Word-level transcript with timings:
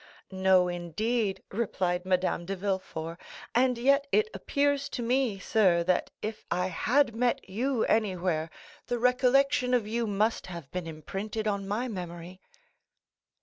"No, 0.31 0.67
indeed," 0.67 1.43
replied 1.51 2.05
Madame 2.05 2.43
de 2.47 2.55
Villefort; 2.55 3.19
"and 3.53 3.77
yet 3.77 4.07
it 4.11 4.29
appears 4.33 4.89
to 4.89 5.03
me, 5.03 5.37
sir, 5.37 5.83
that 5.83 6.09
if 6.23 6.43
I 6.49 6.65
had 6.69 7.15
met 7.15 7.47
you 7.47 7.83
anywhere, 7.83 8.49
the 8.87 8.97
recollection 8.97 9.75
of 9.75 9.87
you 9.87 10.07
must 10.07 10.47
have 10.47 10.71
been 10.71 10.87
imprinted 10.87 11.47
on 11.47 11.67
my 11.67 11.87
memory." 11.87 12.41